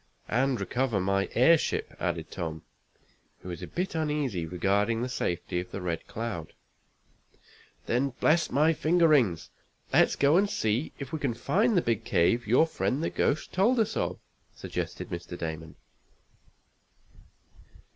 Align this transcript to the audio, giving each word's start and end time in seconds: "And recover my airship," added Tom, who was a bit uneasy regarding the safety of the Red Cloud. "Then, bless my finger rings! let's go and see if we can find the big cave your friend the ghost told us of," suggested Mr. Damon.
"And 0.29 0.59
recover 0.59 0.99
my 0.99 1.29
airship," 1.33 1.95
added 1.99 2.31
Tom, 2.31 2.63
who 3.43 3.49
was 3.49 3.61
a 3.61 3.67
bit 3.67 3.93
uneasy 3.93 4.47
regarding 4.47 5.03
the 5.03 5.07
safety 5.09 5.59
of 5.59 5.69
the 5.69 5.79
Red 5.79 6.07
Cloud. 6.07 6.53
"Then, 7.85 8.09
bless 8.19 8.49
my 8.49 8.73
finger 8.73 9.07
rings! 9.09 9.51
let's 9.93 10.15
go 10.15 10.37
and 10.37 10.49
see 10.49 10.91
if 10.97 11.13
we 11.13 11.19
can 11.19 11.35
find 11.35 11.77
the 11.77 11.83
big 11.83 12.03
cave 12.03 12.47
your 12.47 12.65
friend 12.65 13.03
the 13.03 13.11
ghost 13.11 13.53
told 13.53 13.79
us 13.79 13.95
of," 13.95 14.17
suggested 14.55 15.09
Mr. 15.09 15.37
Damon. 15.37 15.75